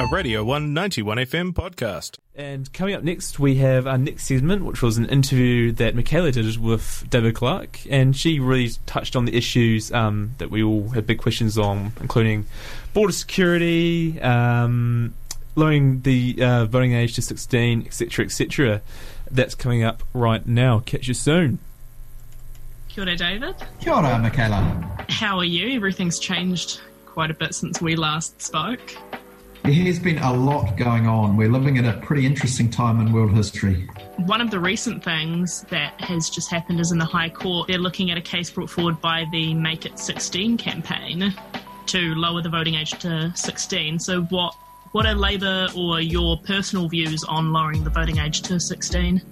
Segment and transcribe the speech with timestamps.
[0.00, 2.16] a Radio 191 FM podcast.
[2.34, 6.32] And coming up next, we have our next segment, which was an interview that Michaela
[6.32, 10.88] did with David Clark, and she really touched on the issues um, that we all
[10.88, 12.46] had big questions on, including
[12.94, 15.12] border security, um,
[15.54, 18.80] lowering the uh, voting age to 16, etc., etc.
[19.30, 20.78] That's coming up right now.
[20.78, 21.58] Catch you soon.
[22.88, 23.54] Kia ora, David.
[23.80, 25.04] Kia ora, Michaela.
[25.10, 25.76] How are you?
[25.76, 28.96] Everything's changed quite a bit since we last spoke.
[29.70, 31.36] There has been a lot going on.
[31.36, 33.88] We're living at a pretty interesting time in world history.
[34.16, 37.78] One of the recent things that has just happened is in the High Court, they're
[37.78, 41.32] looking at a case brought forward by the Make It 16 campaign
[41.86, 44.00] to lower the voting age to 16.
[44.00, 44.56] So, what
[44.90, 49.22] what are Labour or your personal views on lowering the voting age to 16?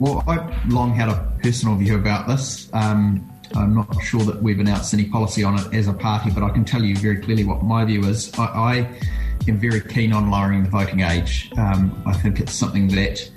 [0.00, 2.68] Well, I've long had a personal view about this.
[2.72, 6.42] Um, I'm not sure that we've announced any policy on it as a party, but
[6.42, 8.36] I can tell you very clearly what my view is.
[8.36, 9.00] I, I
[9.48, 11.50] am very keen on lowering the voting age.
[11.56, 13.30] Um, I think it's something that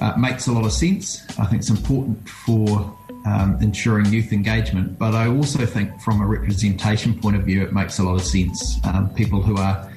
[0.00, 1.24] uh, makes a lot of sense.
[1.38, 6.26] I think it's important for um, ensuring youth engagement, but I also think from a
[6.26, 8.78] representation point of view, it makes a lot of sense.
[8.84, 9.90] Um, people who are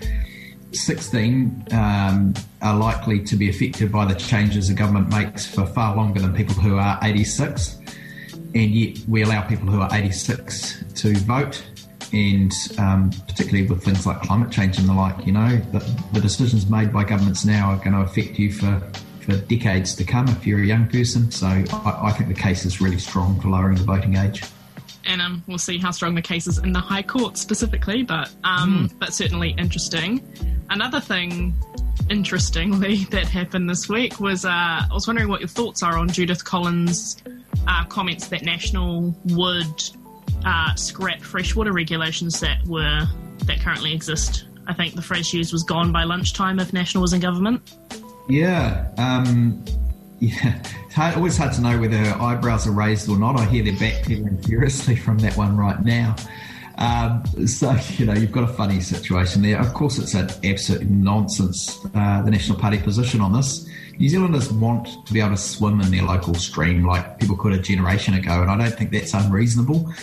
[0.71, 5.95] 16 um, are likely to be affected by the changes the government makes for far
[5.95, 7.79] longer than people who are 86.
[8.55, 11.63] And yet we allow people who are 86 to vote.
[12.13, 15.79] And um, particularly with things like climate change and the like, you know, the,
[16.13, 18.79] the decisions made by governments now are going to affect you for,
[19.21, 21.31] for decades to come if you're a young person.
[21.31, 24.43] So I, I think the case is really strong for lowering the voting age
[25.05, 28.31] and um, we'll see how strong the case is in the High Court specifically, but
[28.43, 28.99] um, mm.
[28.99, 30.25] but certainly interesting.
[30.69, 31.53] Another thing,
[32.09, 36.09] interestingly, that happened this week was uh, I was wondering what your thoughts are on
[36.09, 37.21] Judith Collins'
[37.67, 39.83] uh, comments that National would
[40.45, 43.07] uh, scrap freshwater regulations that were
[43.45, 44.45] that currently exist.
[44.67, 47.75] I think the phrase used was "gone by lunchtime" if National was in government.
[48.29, 48.89] Yeah.
[48.97, 49.63] Um
[50.19, 53.37] yeah, it's hard, always hard to know whether her eyebrows are raised or not.
[53.37, 56.15] I hear they're backpedaling furiously from that one right now.
[56.77, 59.59] Um, so, you know, you've got a funny situation there.
[59.59, 63.67] Of course, it's an absolute nonsense, uh, the National Party position on this.
[63.97, 67.53] New Zealanders want to be able to swim in their local stream like people could
[67.53, 69.93] a generation ago, and I don't think that's unreasonable.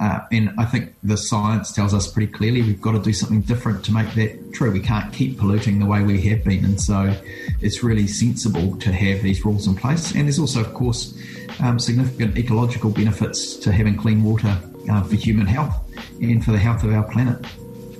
[0.00, 3.42] Uh, and I think the science tells us pretty clearly we've got to do something
[3.42, 4.72] different to make that true.
[4.72, 6.64] We can't keep polluting the way we have been.
[6.64, 7.14] And so
[7.60, 10.14] it's really sensible to have these rules in place.
[10.14, 11.18] And there's also, of course,
[11.60, 14.58] um, significant ecological benefits to having clean water
[14.90, 15.76] uh, for human health
[16.22, 17.44] and for the health of our planet.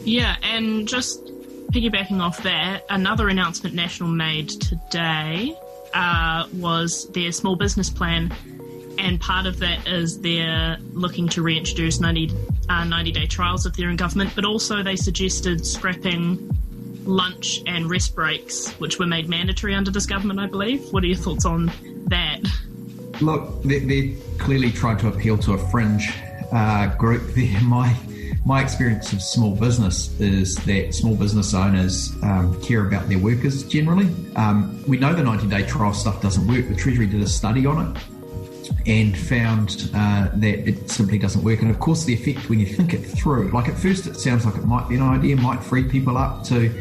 [0.04, 1.29] Yeah, and just
[1.72, 5.56] piggybacking off that, another announcement National made today
[5.94, 8.32] uh, was their small business plan
[9.00, 12.30] and part of that is they're looking to reintroduce 90,
[12.68, 16.50] uh, 90 day trials if they're in government, but also they suggested scrapping
[17.04, 20.92] lunch and rest breaks, which were made mandatory under this government, I believe.
[20.92, 21.72] What are your thoughts on
[22.08, 22.40] that?
[23.22, 26.12] Look, they're, they're clearly trying to appeal to a fringe
[26.52, 27.60] uh, group there.
[27.62, 27.96] My
[28.44, 33.62] my experience of small business is that small business owners um, care about their workers
[33.64, 34.08] generally.
[34.36, 36.68] Um, we know the 90 day trial stuff doesn't work.
[36.68, 38.02] The Treasury did a study on it
[38.86, 41.60] and found uh, that it simply doesn't work.
[41.60, 44.46] And of course, the effect when you think it through, like at first, it sounds
[44.46, 46.72] like it might be an idea, might free people up to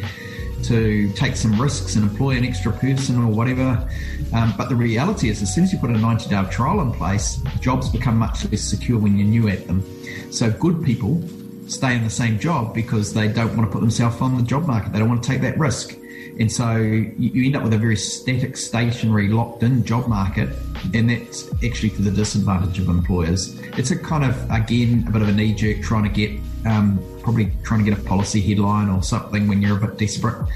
[0.64, 3.88] to take some risks and employ an extra person or whatever.
[4.34, 6.92] Um, but the reality is, as soon as you put a 90 day trial in
[6.92, 9.84] place, jobs become much less secure when you're new at them.
[10.32, 11.24] So good people
[11.72, 14.66] stay in the same job because they don't want to put themselves on the job
[14.66, 14.92] market.
[14.92, 15.96] They don't want to take that risk.
[16.40, 20.50] And so you, end up with a very static, stationary, locked in job market,
[20.94, 23.60] and that's actually to the disadvantage of employers.
[23.78, 27.04] It's a kind of, again, a bit of a knee jerk trying to get, um,
[27.22, 30.48] probably trying to get a policy headline or something when you're a bit desperate.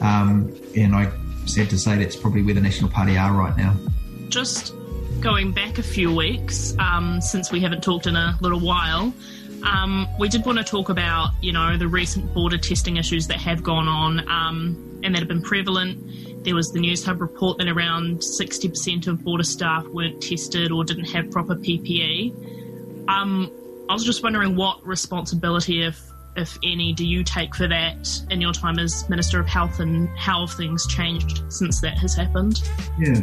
[0.00, 1.12] Um, and I
[1.44, 3.76] said to say that's probably where the National Party are right now.
[4.28, 4.74] Just
[5.20, 9.12] going back a few weeks, um, since we haven't talked in a little while,
[9.66, 13.38] um, we did want to talk about, you know, the recent border testing issues that
[13.38, 16.44] have gone on um, and that have been prevalent.
[16.44, 21.06] There was the Newshub report that around 60% of border staff weren't tested or didn't
[21.06, 23.08] have proper PPE.
[23.08, 23.50] Um,
[23.88, 26.00] I was just wondering what responsibility, if
[26.36, 30.06] if any, do you take for that in your time as Minister of Health and
[30.18, 32.62] how have things changed since that has happened?
[32.98, 33.22] Yeah.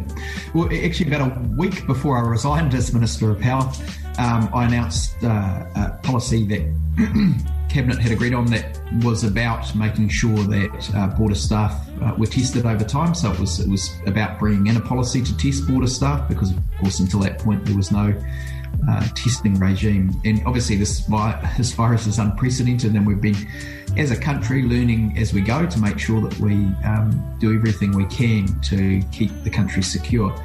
[0.56, 5.24] Well, actually, about a week before I resigned as Minister of Health, um, I announced
[5.24, 6.62] uh, a policy that
[7.70, 12.28] Cabinet had agreed on that was about making sure that uh, border staff uh, were
[12.28, 13.16] tested over time.
[13.16, 16.52] So it was it was about bringing in a policy to test border staff because,
[16.52, 18.14] of course, until that point there was no
[18.88, 20.20] uh, testing regime.
[20.26, 21.00] And obviously, this,
[21.58, 23.38] this virus is unprecedented, and we've been,
[23.98, 26.54] as a country, learning as we go to make sure that we
[26.86, 30.36] um, do everything we can to keep the country secure.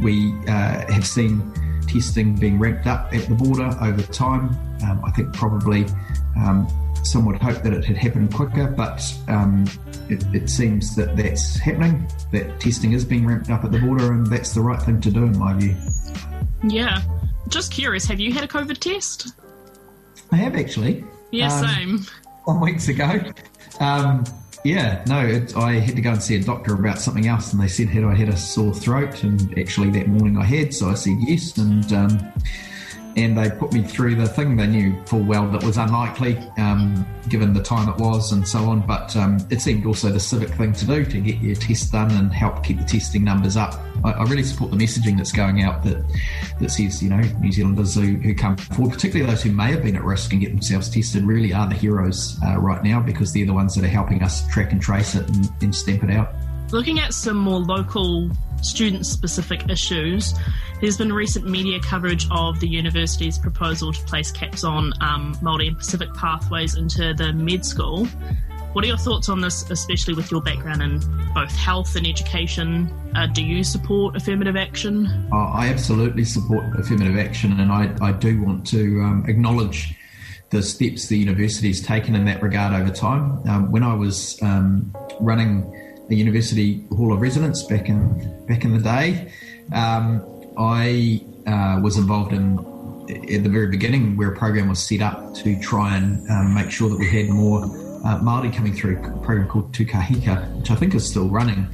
[0.00, 1.40] We uh, have seen
[1.86, 4.50] testing being ramped up at the border over time.
[4.84, 5.86] Um, I think probably
[6.36, 6.68] um,
[7.02, 9.66] some would hope that it had happened quicker, but um,
[10.08, 12.06] it, it, seems that that's happening.
[12.32, 15.10] That testing is being ramped up at the border, and that's the right thing to
[15.10, 15.74] do, in my view.
[16.64, 17.02] Yeah.
[17.48, 19.32] Just curious, have you had a COVID test?
[20.32, 21.04] I have actually.
[21.30, 22.06] Yeah, um, same.
[22.46, 23.20] Some weeks ago.
[24.66, 27.62] Yeah, no, it, I had to go and see a doctor about something else, and
[27.62, 30.88] they said had I had a sore throat, and actually that morning I had, so
[30.88, 32.32] I said yes, and um,
[33.16, 34.56] and they put me through the thing.
[34.56, 38.58] They knew full well that was unlikely, um, given the time it was and so
[38.58, 38.86] on.
[38.86, 42.10] But um, it seemed also the civic thing to do to get your test done
[42.12, 43.80] and help keep the testing numbers up.
[44.04, 46.04] I, I really support the messaging that's going out that
[46.60, 49.82] that says, you know, New Zealanders who, who come forward, particularly those who may have
[49.82, 53.32] been at risk and get themselves tested, really are the heroes uh, right now because
[53.32, 56.10] they're the ones that are helping us track and trace it and, and stamp it
[56.10, 56.34] out.
[56.72, 58.28] Looking at some more local
[58.60, 60.34] student specific issues,
[60.80, 65.68] there's been recent media coverage of the university's proposal to place caps on um, Māori
[65.68, 68.06] and Pacific pathways into the med school.
[68.72, 70.98] What are your thoughts on this, especially with your background in
[71.32, 72.92] both health and education?
[73.14, 75.28] Uh, do you support affirmative action?
[75.32, 79.94] I absolutely support affirmative action, and I, I do want to um, acknowledge
[80.50, 83.40] the steps the university has taken in that regard over time.
[83.48, 85.72] Um, when I was um, running
[86.08, 89.32] the University Hall of Residence back in back in the day,
[89.72, 90.24] um,
[90.56, 92.58] I uh, was involved in
[93.10, 96.70] at the very beginning where a program was set up to try and um, make
[96.70, 100.70] sure that we had more uh, Māori coming through a program called Tū Kahika, which
[100.70, 101.66] I think is still running.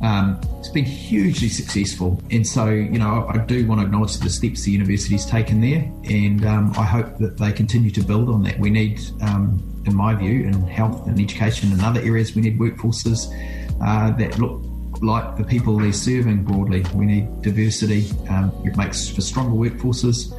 [0.00, 4.30] Um, it's been hugely successful, and so you know I do want to acknowledge the
[4.30, 8.42] steps the university's taken there, and um, I hope that they continue to build on
[8.42, 8.58] that.
[8.58, 12.58] We need, um, in my view, in health and education and other areas, we need
[12.58, 13.32] workforces
[13.84, 14.62] uh, that look
[15.02, 16.84] like the people they're serving broadly.
[16.94, 18.08] We need diversity.
[18.28, 20.32] Um, it makes for stronger workforces.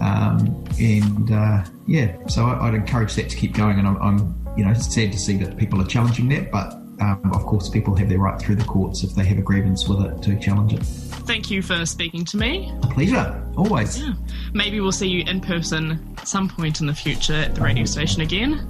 [0.00, 3.78] Um, and uh, yeah, so I, would encourage that to keep going.
[3.78, 7.32] And I'm, I'm, you know, sad to see that people are challenging that, but um,
[7.34, 10.00] of course, people have their right through the courts if they have a grievance with
[10.04, 10.82] it to challenge it.
[11.26, 12.72] Thank you for speaking to me.
[12.82, 14.00] A pleasure, always.
[14.00, 14.12] Yeah.
[14.52, 18.22] Maybe we'll see you in person some point in the future at the radio station
[18.22, 18.66] again.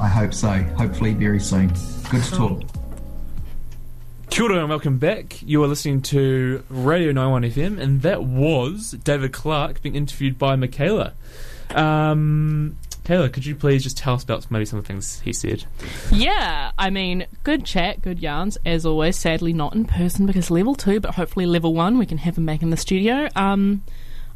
[0.00, 0.50] I hope so.
[0.78, 1.68] Hopefully, very soon.
[2.10, 2.62] Good to talk.
[4.36, 5.40] Kia ora and welcome back.
[5.40, 10.56] You are listening to Radio 91 FM, and that was David Clark being interviewed by
[10.56, 11.14] Michaela.
[11.70, 15.64] Um, could you please just tell us about maybe some of the things he said?
[16.12, 19.16] Yeah, I mean, good chat, good yarns, as always.
[19.16, 22.44] Sadly, not in person because level two, but hopefully level one, we can have him
[22.44, 23.28] back in the studio.
[23.36, 23.84] Um,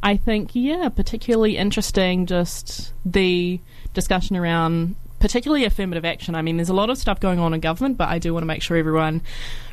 [0.02, 3.60] I think, yeah, particularly interesting just the
[3.92, 6.34] discussion around particularly affirmative action.
[6.34, 8.42] I mean, there's a lot of stuff going on in government, but I do want
[8.42, 9.20] to make sure everyone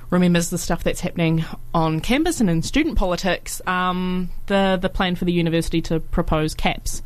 [0.10, 1.44] remembers the stuff that's happening
[1.74, 6.54] on campus and in student politics, um, the the plan for the university to propose
[6.54, 7.02] caps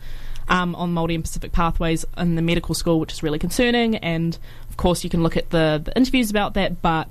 [0.47, 3.95] um, on Māori and Pacific pathways in the medical school, which is really concerning.
[3.97, 4.37] And
[4.69, 6.81] of course, you can look at the, the interviews about that.
[6.81, 7.09] But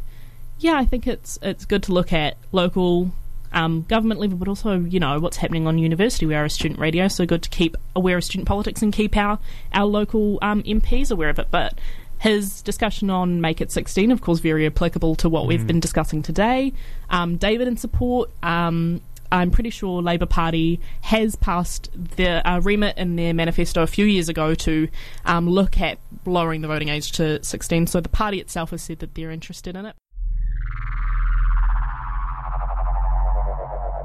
[0.59, 3.11] yeah, I think it's it's good to look at local
[3.53, 6.27] um, government level, but also you know what's happening on university.
[6.27, 9.17] We are a student radio, so good to keep aware of student politics and keep
[9.17, 9.39] our
[9.73, 11.49] our local um, MPs aware of it.
[11.51, 11.79] But
[12.21, 15.49] his discussion on Make It 16, of course, very applicable to what mm.
[15.49, 16.73] we've been discussing today.
[17.09, 18.31] Um, David in support.
[18.43, 19.01] Um,
[19.33, 24.05] I'm pretty sure Labour Party has passed the uh, remit in their manifesto a few
[24.05, 24.89] years ago to
[25.25, 27.87] um, look at lowering the voting age to 16.
[27.87, 29.97] So the party itself has said that they're interested in it.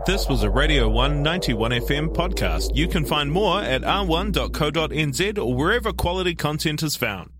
[0.05, 2.75] This was a Radio 191 FM podcast.
[2.75, 7.31] You can find more at r1.co.nz or wherever quality content is found.